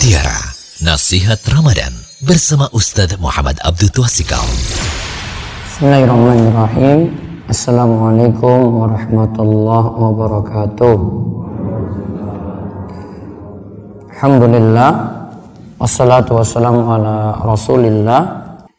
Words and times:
Mutiara 0.00 0.40
Nasihat 0.80 1.44
Ramadan 1.52 1.92
bersama 2.24 2.72
Ustadz 2.72 3.20
Muhammad 3.20 3.60
Abdul 3.60 3.92
Twasikal. 3.92 4.40
Bismillahirrahmanirrahim. 5.68 7.12
Assalamualaikum 7.44 8.80
warahmatullahi 8.80 9.88
wabarakatuh. 10.00 10.96
Alhamdulillah 14.16 14.90
wassalatu 15.76 16.40
wassalamu 16.40 16.80
ala 16.80 17.36
Rasulillah 17.44 18.20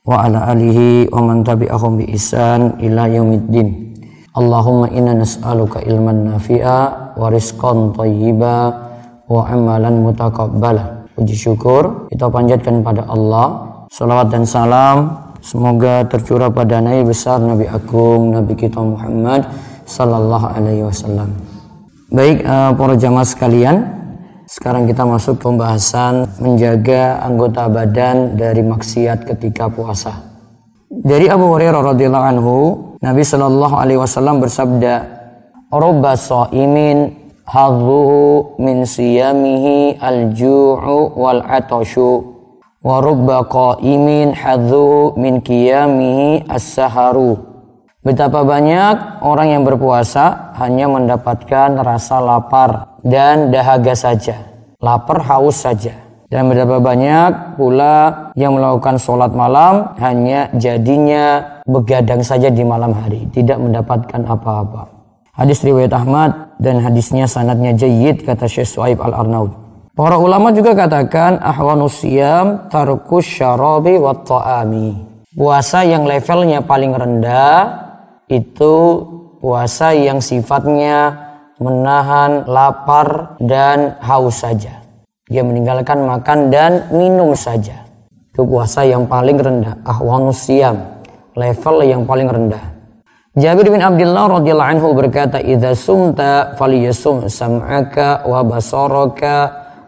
wa 0.02 0.26
ala 0.26 0.50
alihi 0.50 1.06
wa 1.14 1.22
man 1.22 1.46
tabi'ahum 1.46 2.02
bi 2.02 2.18
ihsan 2.18 2.82
ila 2.82 3.06
yaumiddin. 3.06 3.94
Allahumma 4.34 4.90
inna 4.90 5.22
nas'aluka 5.22 5.86
ilman 5.86 6.34
nafi'a 6.34 7.14
wa 7.14 7.30
rizqan 7.30 7.94
thayyiba 7.94 8.74
wa 9.30 9.46
amalan 9.46 10.02
mutakabbala. 10.02 11.01
Puji 11.12 11.36
syukur 11.36 12.08
kita 12.08 12.32
panjatkan 12.32 12.80
pada 12.80 13.04
Allah. 13.12 13.48
Salawat 13.92 14.32
dan 14.32 14.48
salam 14.48 14.98
semoga 15.44 16.08
tercurah 16.08 16.48
pada 16.48 16.80
Nabi 16.80 17.12
besar 17.12 17.44
Nabi 17.44 17.68
Agung 17.68 18.32
Nabi 18.32 18.56
kita 18.56 18.80
Muhammad 18.80 19.44
sallallahu 19.84 20.48
alaihi 20.56 20.88
wasallam. 20.88 21.36
Baik 22.12 22.44
uh, 22.48 22.72
para 22.76 22.96
jamaah 22.96 23.28
sekalian, 23.28 23.88
sekarang 24.48 24.84
kita 24.88 25.04
masuk 25.08 25.40
pembahasan 25.40 26.28
menjaga 26.40 27.24
anggota 27.24 27.68
badan 27.72 28.36
dari 28.36 28.64
maksiat 28.64 29.24
ketika 29.28 29.72
puasa. 29.72 30.16
Dari 30.92 31.32
Abu 31.32 31.56
Hurairah 31.56 31.96
radhiyallahu 31.96 32.28
anhu, 32.36 32.56
Nabi 33.00 33.24
Shallallahu 33.24 33.76
alaihi 33.80 34.00
wasallam 34.00 34.44
bersabda, 34.44 35.08
"Rubba 35.72 36.20
sha'imin 36.20 37.21
hadhuhu 37.52 38.56
min 38.64 38.88
siyamihi 38.88 40.00
al-ju'u 40.00 41.20
wal 41.20 41.44
atashu 41.44 42.24
wa 42.80 43.04
rubba 43.04 43.44
qa'imin 43.44 44.32
hadhuhu 44.32 45.20
min 45.20 45.44
qiyamihi 45.44 46.48
as-saharu." 46.48 47.52
Betapa 48.02 48.42
banyak 48.42 49.22
orang 49.22 49.54
yang 49.54 49.64
berpuasa 49.68 50.58
hanya 50.58 50.90
mendapatkan 50.90 51.78
rasa 51.86 52.18
lapar 52.18 52.98
dan 53.06 53.54
dahaga 53.54 53.94
saja. 53.94 54.42
Lapar 54.82 55.22
haus 55.22 55.62
saja. 55.62 55.94
Dan 56.32 56.50
betapa 56.50 56.82
banyak 56.82 57.60
pula 57.62 58.32
yang 58.34 58.58
melakukan 58.58 58.98
sholat 58.98 59.36
malam 59.36 59.94
hanya 60.02 60.50
jadinya 60.58 61.60
begadang 61.68 62.26
saja 62.26 62.50
di 62.50 62.66
malam 62.66 62.96
hari. 62.96 63.30
Tidak 63.30 63.60
mendapatkan 63.60 64.24
apa-apa. 64.26 64.90
Hadis 65.38 65.62
riwayat 65.62 65.94
Ahmad 65.94 66.51
dan 66.62 66.78
hadisnya 66.78 67.26
sanadnya 67.26 67.74
jayid 67.74 68.22
kata 68.22 68.46
Syekh 68.46 68.70
Suaib 68.70 69.02
al-Arnaud. 69.02 69.50
Para 69.98 70.16
ulama 70.16 70.54
juga 70.56 70.78
katakan 70.78 71.42
ahwanus 71.42 72.06
siyam 72.06 72.70
tarkus 72.70 73.28
syarabi 73.28 73.98
wa 73.98 74.16
ta'ami. 74.16 74.96
Puasa 75.36 75.84
yang 75.84 76.08
levelnya 76.08 76.64
paling 76.64 76.96
rendah 76.96 77.60
itu 78.32 79.04
puasa 79.44 79.92
yang 79.92 80.24
sifatnya 80.24 81.18
menahan 81.60 82.48
lapar 82.48 83.36
dan 83.44 84.00
haus 84.00 84.46
saja. 84.46 84.80
Dia 85.28 85.44
meninggalkan 85.44 86.08
makan 86.08 86.48
dan 86.48 86.88
minum 86.96 87.36
saja. 87.36 87.84
Itu 88.32 88.48
puasa 88.48 88.88
yang 88.88 89.08
paling 89.12 89.36
rendah. 89.36 89.76
Ahwanus 89.84 90.48
siyam. 90.48 91.04
Level 91.36 91.84
yang 91.84 92.04
paling 92.08 92.28
rendah. 92.28 92.71
Jabir 93.32 93.64
bin 93.72 93.80
Abdullah 93.80 94.44
radhiyallahu 94.44 94.72
anhu 94.76 94.92
berkata, 94.92 95.40
"Idza 95.40 95.72
sumta 95.72 96.52
falyasum 96.60 97.32
sam'aka 97.32 98.28
wa 98.28 98.44
basaraka 98.44 99.36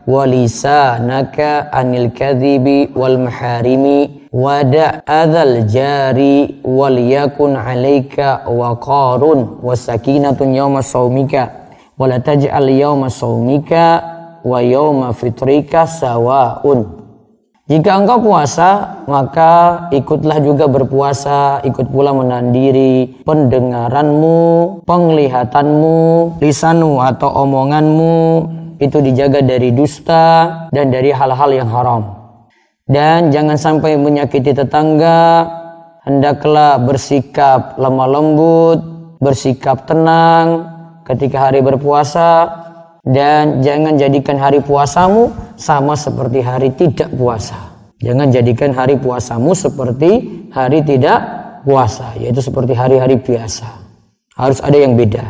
wa 0.07 0.23
lisanaka 0.23 1.67
anil 1.75 2.15
kadhibi 2.15 2.95
wal 2.95 3.19
maharimi 3.19 4.31
wa 4.31 4.63
da'adzal 4.63 5.67
jari 5.67 6.63
wal 6.63 6.95
yakun 6.95 7.59
'alaika 7.59 8.47
waqarun 8.47 9.59
wa 9.59 9.75
sakinatun 9.75 10.55
yawma 10.55 10.79
saumika 10.79 11.75
wa 11.99 12.07
la 12.07 12.23
taj'al 12.23 12.71
yawma 12.71 13.11
saumika 13.11 14.39
wa 14.39 14.63
yawma 14.63 15.11
fitrika 15.11 15.83
sawaun. 15.83 17.02
Jika 17.73 18.05
engkau 18.05 18.21
puasa, 18.21 19.01
maka 19.09 19.89
ikutlah 19.89 20.37
juga 20.45 20.69
berpuasa, 20.69 21.57
ikut 21.65 21.89
pula 21.89 22.13
menahan 22.13 22.53
diri, 22.53 23.17
pendengaranmu, 23.25 24.37
penglihatanmu, 24.85 26.37
lisanmu 26.37 27.01
atau 27.01 27.33
omonganmu, 27.33 28.17
itu 28.77 28.97
dijaga 29.01 29.41
dari 29.41 29.73
dusta 29.73 30.69
dan 30.69 30.93
dari 30.93 31.09
hal-hal 31.09 31.49
yang 31.49 31.65
haram. 31.65 32.13
Dan 32.85 33.33
jangan 33.33 33.57
sampai 33.57 33.97
menyakiti 33.97 34.53
tetangga, 34.53 35.49
hendaklah 36.05 36.77
bersikap 36.77 37.73
lemah 37.81 38.05
lembut, 38.05 38.79
bersikap 39.17 39.89
tenang 39.89 40.69
ketika 41.09 41.49
hari 41.49 41.65
berpuasa, 41.65 42.53
dan 43.03 43.59
jangan 43.59 43.99
jadikan 43.99 44.39
hari 44.39 44.63
puasamu 44.63 45.35
sama 45.59 45.99
seperti 45.99 46.39
hari 46.39 46.71
tidak 46.71 47.11
puasa. 47.11 47.75
Jangan 47.99 48.31
jadikan 48.31 48.71
hari 48.71 48.95
puasamu 48.99 49.51
seperti 49.55 50.11
hari 50.51 50.83
tidak 50.83 51.19
puasa, 51.67 52.15
yaitu 52.19 52.39
seperti 52.39 52.75
hari-hari 52.75 53.19
biasa. 53.19 53.67
Harus 54.35 54.59
ada 54.63 54.75
yang 54.75 54.95
beda. 54.95 55.23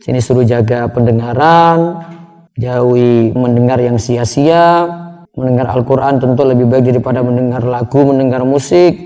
Sini 0.00 0.20
suruh 0.20 0.44
jaga 0.44 0.88
pendengaran, 0.88 2.04
jauhi 2.56 3.32
mendengar 3.32 3.80
yang 3.80 4.00
sia-sia, 4.00 4.88
mendengar 5.36 5.68
Al-Quran 5.72 6.20
tentu 6.20 6.42
lebih 6.44 6.68
baik 6.68 6.92
daripada 6.96 7.20
mendengar 7.20 7.64
lagu, 7.64 8.08
mendengar 8.08 8.44
musik. 8.44 8.96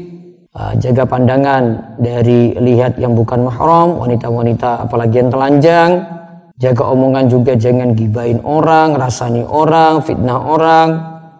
Ah, 0.52 0.76
jaga 0.76 1.08
pandangan 1.08 1.96
dari 1.96 2.52
lihat 2.60 3.00
yang 3.00 3.16
bukan 3.16 3.40
mahram, 3.40 3.96
wanita-wanita 3.96 4.84
apalagi 4.84 5.24
yang 5.24 5.32
telanjang, 5.32 5.90
Jaga 6.60 6.84
omongan 6.84 7.32
juga 7.32 7.56
jangan 7.56 7.96
gibain 7.96 8.36
orang, 8.44 8.92
rasani 9.00 9.40
orang, 9.40 10.04
fitnah 10.04 10.36
orang. 10.36 10.88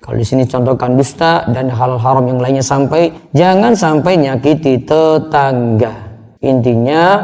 Kalau 0.01 0.17
di 0.17 0.25
sini 0.25 0.49
contohkan 0.49 0.97
dusta 0.97 1.47
dan 1.53 1.69
hal 1.69 2.01
haram 2.01 2.25
yang 2.27 2.41
lainnya 2.41 2.65
sampai 2.65 3.13
jangan 3.37 3.77
sampai 3.77 4.19
nyakiti 4.19 4.83
tetangga. 4.83 5.93
Intinya 6.43 7.23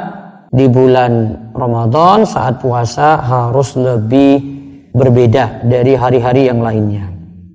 di 0.52 0.68
bulan 0.68 1.12
Ramadan 1.56 2.28
saat 2.28 2.60
puasa 2.60 3.18
harus 3.18 3.74
lebih 3.74 4.36
berbeda 4.92 5.64
dari 5.64 5.96
hari-hari 5.96 6.46
yang 6.46 6.60
lainnya. 6.60 7.08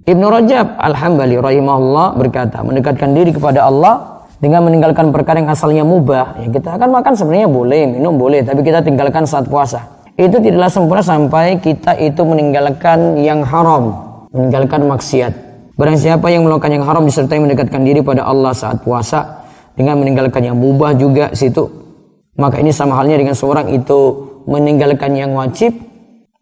Ibnu 0.03 0.27
Rajab 0.27 0.75
Al-Hambali 0.75 1.39
rahimahullah 1.39 2.19
berkata, 2.19 2.59
mendekatkan 2.59 3.15
diri 3.15 3.31
kepada 3.31 3.69
Allah 3.69 4.27
dengan 4.43 4.67
meninggalkan 4.67 5.15
perkara 5.15 5.39
yang 5.39 5.55
asalnya 5.55 5.87
mubah. 5.87 6.35
Ya, 6.43 6.51
kita 6.51 6.75
akan 6.75 6.99
makan 6.99 7.15
sebenarnya 7.15 7.47
boleh, 7.47 7.87
minum 7.87 8.19
boleh, 8.19 8.43
tapi 8.43 8.59
kita 8.59 8.83
tinggalkan 8.83 9.23
saat 9.23 9.47
puasa 9.47 10.02
itu 10.13 10.37
tidaklah 10.37 10.69
sempurna 10.69 11.01
sampai 11.01 11.57
kita 11.57 11.97
itu 11.97 12.21
meninggalkan 12.21 13.17
yang 13.17 13.41
haram, 13.41 13.97
meninggalkan 14.29 14.85
maksiat. 14.85 15.33
Barang 15.73 15.97
siapa 15.97 16.29
yang 16.29 16.45
melakukan 16.45 16.69
yang 16.69 16.85
haram 16.85 17.01
disertai 17.01 17.41
mendekatkan 17.41 17.81
diri 17.81 18.05
pada 18.05 18.29
Allah 18.29 18.53
saat 18.53 18.85
puasa 18.85 19.41
dengan 19.73 19.97
meninggalkan 19.97 20.45
yang 20.45 20.53
mubah 20.53 20.93
juga 20.93 21.33
situ. 21.33 21.65
Maka 22.37 22.61
ini 22.61 22.69
sama 22.69 22.93
halnya 23.01 23.17
dengan 23.17 23.33
seorang 23.33 23.73
itu 23.73 24.29
meninggalkan 24.45 25.17
yang 25.17 25.33
wajib 25.33 25.73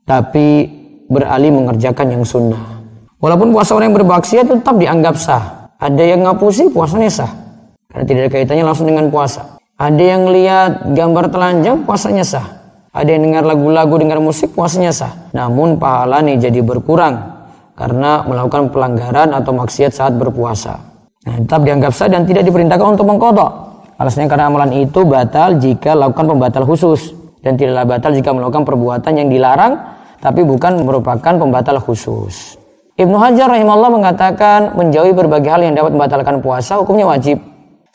tapi 0.03 0.68
beralih 1.08 1.56
mengerjakan 1.56 2.12
yang 2.12 2.24
sunnah. 2.28 2.84
Walaupun 3.24 3.56
puasa 3.56 3.72
orang 3.72 3.96
yang 3.96 3.98
bermaksiat 4.03 4.52
tetap 4.52 4.76
dianggap 4.76 5.16
sah. 5.16 5.72
Ada 5.80 6.12
yang 6.12 6.28
ngapusi 6.28 6.68
puasanya 6.76 7.08
sah. 7.08 7.32
Karena 7.88 8.03
tidak 8.03 8.22
ada 8.28 8.32
kaitannya 8.36 8.66
langsung 8.68 8.88
dengan 8.92 9.08
puasa. 9.08 9.64
Ada 9.80 10.03
yang 10.03 10.28
lihat 10.28 10.92
gambar 10.92 11.32
telanjang 11.32 11.88
puasanya 11.88 12.28
sah 12.28 12.61
ada 12.91 13.07
yang 13.07 13.24
dengar 13.24 13.47
lagu-lagu, 13.47 13.94
dengar 13.96 14.19
musik, 14.19 14.52
puasanya 14.52 14.91
sah. 14.91 15.31
Namun 15.31 15.79
pahala 15.79 16.19
nih 16.19 16.44
jadi 16.44 16.59
berkurang 16.59 17.41
karena 17.79 18.28
melakukan 18.28 18.67
pelanggaran 18.67 19.32
atau 19.32 19.55
maksiat 19.55 19.96
saat 19.96 20.14
berpuasa. 20.20 20.76
Nah, 21.23 21.35
tetap 21.40 21.64
dianggap 21.64 21.96
sah 21.96 22.11
dan 22.11 22.28
tidak 22.28 22.43
diperintahkan 22.43 22.99
untuk 22.99 23.08
mengkodok. 23.08 23.52
Alasannya 23.96 24.28
karena 24.28 24.52
amalan 24.52 24.72
itu 24.76 25.08
batal 25.08 25.61
jika 25.61 25.96
lakukan 25.96 26.35
pembatal 26.35 26.67
khusus 26.67 27.16
dan 27.40 27.55
tidaklah 27.55 27.85
batal 27.96 28.11
jika 28.11 28.34
melakukan 28.35 28.67
perbuatan 28.67 29.14
yang 29.14 29.29
dilarang 29.32 29.78
tapi 30.22 30.44
bukan 30.44 30.84
merupakan 30.84 31.34
pembatal 31.37 31.79
khusus. 31.79 32.59
Ibnu 32.99 33.17
Hajar 33.17 33.49
rahimahullah 33.49 33.91
mengatakan 33.94 34.59
menjauhi 34.76 35.16
berbagai 35.16 35.49
hal 35.49 35.61
yang 35.64 35.73
dapat 35.73 35.96
membatalkan 35.96 36.44
puasa 36.44 36.78
hukumnya 36.78 37.08
wajib. 37.08 37.40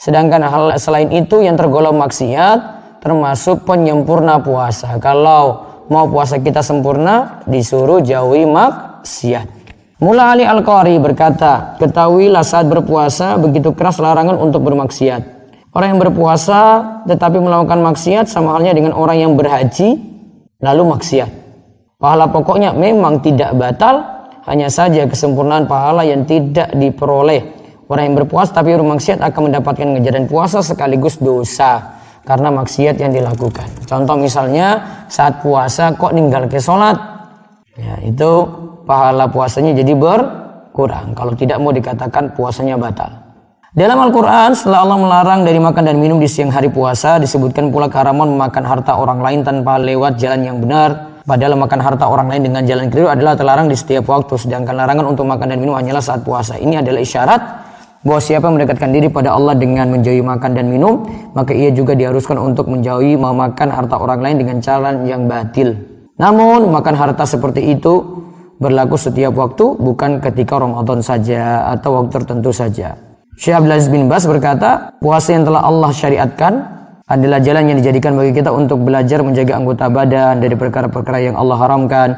Sedangkan 0.00 0.40
hal 0.40 0.76
selain 0.80 1.12
itu 1.12 1.44
yang 1.44 1.54
tergolong 1.54 1.94
maksiat 2.00 2.75
termasuk 3.06 3.62
penyempurna 3.62 4.42
puasa. 4.42 4.98
Kalau 4.98 5.62
mau 5.86 6.10
puasa 6.10 6.42
kita 6.42 6.58
sempurna, 6.58 7.46
disuruh 7.46 8.02
jauhi 8.02 8.42
maksiat. 8.42 9.46
Mula 10.02 10.34
Ali 10.34 10.42
Al-Qari 10.42 10.98
berkata, 10.98 11.78
ketahuilah 11.78 12.42
saat 12.42 12.66
berpuasa 12.66 13.38
begitu 13.38 13.70
keras 13.78 14.02
larangan 14.02 14.34
untuk 14.42 14.66
bermaksiat. 14.66 15.38
Orang 15.70 15.94
yang 15.94 16.00
berpuasa 16.02 16.60
tetapi 17.06 17.38
melakukan 17.38 17.78
maksiat 17.94 18.26
sama 18.26 18.58
halnya 18.58 18.74
dengan 18.74 18.98
orang 18.98 19.22
yang 19.22 19.32
berhaji 19.38 20.02
lalu 20.58 20.82
maksiat. 20.98 21.30
Pahala 22.02 22.28
pokoknya 22.28 22.74
memang 22.74 23.22
tidak 23.22 23.54
batal, 23.54 24.02
hanya 24.50 24.66
saja 24.66 25.06
kesempurnaan 25.06 25.70
pahala 25.70 26.02
yang 26.02 26.26
tidak 26.26 26.74
diperoleh 26.74 27.56
orang 27.86 28.10
yang 28.10 28.16
berpuasa 28.18 28.50
tapi 28.50 28.74
bermaksiat 28.74 29.22
akan 29.22 29.50
mendapatkan 29.50 29.86
ganjaran 29.98 30.26
puasa 30.26 30.58
sekaligus 30.62 31.18
dosa 31.22 31.95
karena 32.26 32.50
maksiat 32.50 32.98
yang 32.98 33.14
dilakukan. 33.14 33.70
Contoh 33.86 34.18
misalnya 34.18 34.82
saat 35.06 35.38
puasa 35.40 35.94
kok 35.94 36.10
ninggal 36.10 36.50
ke 36.50 36.58
sholat, 36.58 36.98
ya 37.78 38.02
itu 38.02 38.30
pahala 38.82 39.30
puasanya 39.30 39.78
jadi 39.78 39.94
berkurang. 39.94 41.14
Kalau 41.14 41.32
tidak 41.38 41.62
mau 41.62 41.70
dikatakan 41.70 42.34
puasanya 42.34 42.74
batal. 42.74 43.22
Dalam 43.76 44.00
Al-Quran, 44.08 44.56
setelah 44.56 44.88
Allah 44.88 44.98
melarang 44.98 45.40
dari 45.44 45.60
makan 45.60 45.84
dan 45.84 46.00
minum 46.00 46.16
di 46.16 46.24
siang 46.24 46.48
hari 46.48 46.72
puasa, 46.72 47.20
disebutkan 47.20 47.68
pula 47.68 47.92
keharaman 47.92 48.24
memakan 48.32 48.64
harta 48.64 48.96
orang 48.96 49.20
lain 49.20 49.44
tanpa 49.44 49.76
lewat 49.76 50.16
jalan 50.16 50.42
yang 50.48 50.58
benar. 50.58 51.20
Padahal 51.28 51.60
makan 51.60 51.84
harta 51.84 52.08
orang 52.08 52.30
lain 52.32 52.48
dengan 52.48 52.62
jalan 52.64 52.88
keliru 52.88 53.12
adalah 53.12 53.36
terlarang 53.36 53.68
di 53.68 53.76
setiap 53.76 54.08
waktu. 54.08 54.38
Sedangkan 54.40 54.72
larangan 54.80 55.12
untuk 55.12 55.28
makan 55.28 55.52
dan 55.52 55.58
minum 55.60 55.76
hanyalah 55.76 56.00
saat 56.00 56.24
puasa. 56.24 56.56
Ini 56.56 56.80
adalah 56.80 57.04
isyarat 57.04 57.65
bahwa 58.06 58.22
siapa 58.22 58.46
mendekatkan 58.46 58.94
diri 58.94 59.10
pada 59.10 59.34
Allah 59.34 59.58
dengan 59.58 59.90
menjauhi 59.90 60.22
makan 60.22 60.54
dan 60.54 60.70
minum, 60.70 61.02
maka 61.34 61.50
ia 61.50 61.74
juga 61.74 61.98
diharuskan 61.98 62.38
untuk 62.38 62.70
menjauhi 62.70 63.18
memakan 63.18 63.66
harta 63.74 63.98
orang 63.98 64.22
lain 64.22 64.36
dengan 64.46 64.62
cara 64.62 64.94
yang 65.02 65.26
batil. 65.26 65.74
Namun, 66.14 66.70
makan 66.70 66.94
harta 66.94 67.26
seperti 67.26 67.74
itu 67.74 68.22
berlaku 68.62 68.94
setiap 68.94 69.34
waktu, 69.34 69.74
bukan 69.82 70.22
ketika 70.22 70.62
Ramadan 70.62 71.02
saja 71.02 71.66
atau 71.74 71.98
waktu 71.98 72.22
tertentu 72.22 72.54
saja. 72.54 72.94
Syekh 73.36 73.58
Abdul 73.58 73.90
bin 73.90 74.06
Bas 74.06 74.22
berkata, 74.24 74.96
puasa 75.02 75.34
yang 75.34 75.44
telah 75.44 75.66
Allah 75.66 75.90
syariatkan 75.90 76.52
adalah 77.10 77.42
jalan 77.42 77.74
yang 77.74 77.76
dijadikan 77.82 78.14
bagi 78.14 78.32
kita 78.32 78.54
untuk 78.54 78.86
belajar 78.86 79.20
menjaga 79.20 79.58
anggota 79.58 79.90
badan 79.90 80.40
dari 80.40 80.54
perkara-perkara 80.54 81.18
yang 81.20 81.36
Allah 81.36 81.58
haramkan 81.58 82.08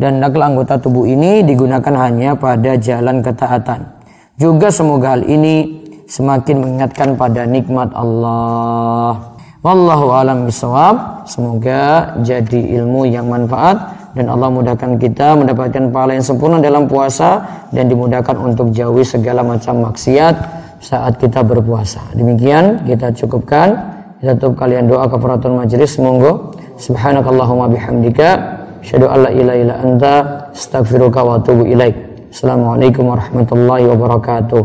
dan 0.00 0.22
nakal 0.22 0.42
anggota 0.42 0.80
tubuh 0.80 1.04
ini 1.04 1.44
digunakan 1.44 1.94
hanya 1.98 2.38
pada 2.38 2.78
jalan 2.80 3.20
ketaatan. 3.20 4.01
Juga 4.42 4.74
semoga 4.74 5.14
hal 5.14 5.22
ini 5.22 5.86
semakin 6.10 6.58
mengingatkan 6.58 7.14
pada 7.14 7.46
nikmat 7.46 7.94
Allah. 7.94 9.38
Wallahu 9.62 10.10
alam 10.10 10.50
bisawab. 10.50 11.22
Semoga 11.30 12.10
jadi 12.26 12.82
ilmu 12.82 13.06
yang 13.06 13.30
manfaat 13.30 13.78
dan 14.18 14.26
Allah 14.26 14.50
mudahkan 14.50 14.98
kita 14.98 15.38
mendapatkan 15.38 15.94
pahala 15.94 16.18
yang 16.18 16.26
sempurna 16.26 16.58
dalam 16.58 16.90
puasa 16.90 17.38
dan 17.70 17.86
dimudahkan 17.86 18.34
untuk 18.34 18.74
jauhi 18.74 19.06
segala 19.06 19.46
macam 19.46 19.86
maksiat 19.86 20.34
saat 20.82 21.22
kita 21.22 21.46
berpuasa. 21.46 22.02
Demikian 22.18 22.82
kita 22.82 23.14
cukupkan. 23.14 23.94
Kita 24.18 24.34
tutup 24.42 24.58
kalian 24.58 24.90
doa 24.90 25.06
kafaratul 25.06 25.54
majelis. 25.54 25.94
Monggo. 26.02 26.50
Subhanakallahumma 26.82 27.70
bihamdika. 27.70 28.58
Asyhadu 28.82 29.06
an 29.06 29.18
la 29.22 29.30
ilaha 29.30 29.58
illa 29.62 29.74
anta 29.78 30.14
astaghfiruka 30.50 31.22
wa 31.22 31.38
atubu 31.38 31.62
ilaik. 31.62 32.11
Assalamualaikum 32.32 33.12
warahmatullahi 33.12 33.84
wabarakatuh. 33.92 34.64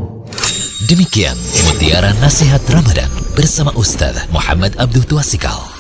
Demikian 0.88 1.36
mutiara 1.68 2.16
nasihat 2.24 2.64
Ramadan 2.72 3.12
bersama 3.36 3.76
Ustaz 3.76 4.24
Muhammad 4.32 4.72
Abdul 4.80 5.04
Tuasikal. 5.04 5.77